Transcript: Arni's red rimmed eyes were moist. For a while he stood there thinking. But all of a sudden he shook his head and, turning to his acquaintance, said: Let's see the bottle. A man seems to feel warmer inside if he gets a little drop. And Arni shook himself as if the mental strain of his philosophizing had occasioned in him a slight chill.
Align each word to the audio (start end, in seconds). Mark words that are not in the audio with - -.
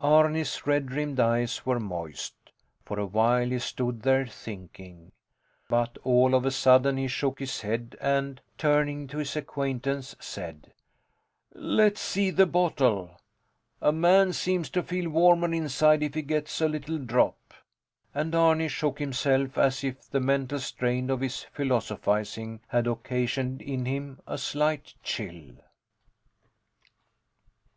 Arni's 0.00 0.66
red 0.66 0.90
rimmed 0.90 1.20
eyes 1.20 1.64
were 1.64 1.78
moist. 1.78 2.34
For 2.84 2.98
a 2.98 3.06
while 3.06 3.48
he 3.50 3.60
stood 3.60 4.02
there 4.02 4.26
thinking. 4.26 5.12
But 5.68 5.98
all 6.02 6.34
of 6.34 6.44
a 6.44 6.50
sudden 6.50 6.96
he 6.96 7.06
shook 7.06 7.38
his 7.38 7.60
head 7.60 7.96
and, 8.00 8.40
turning 8.58 9.06
to 9.06 9.18
his 9.18 9.36
acquaintance, 9.36 10.16
said: 10.18 10.72
Let's 11.54 12.00
see 12.00 12.30
the 12.30 12.44
bottle. 12.44 13.20
A 13.80 13.92
man 13.92 14.32
seems 14.32 14.68
to 14.70 14.82
feel 14.82 15.08
warmer 15.08 15.52
inside 15.54 16.02
if 16.02 16.14
he 16.14 16.22
gets 16.22 16.60
a 16.60 16.66
little 16.66 16.98
drop. 16.98 17.54
And 18.12 18.34
Arni 18.34 18.66
shook 18.66 18.98
himself 18.98 19.56
as 19.56 19.84
if 19.84 20.10
the 20.10 20.18
mental 20.18 20.58
strain 20.58 21.08
of 21.08 21.20
his 21.20 21.44
philosophizing 21.52 22.58
had 22.66 22.88
occasioned 22.88 23.62
in 23.62 23.84
him 23.86 24.18
a 24.26 24.38
slight 24.38 24.94
chill. 25.04 25.52